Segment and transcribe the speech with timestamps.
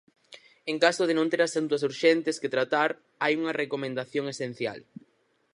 [0.71, 2.89] En caso de non ter asuntos urxentes que tratar,
[3.23, 4.79] hai unha recomendación esencial.